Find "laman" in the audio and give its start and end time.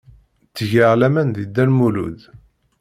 0.99-1.27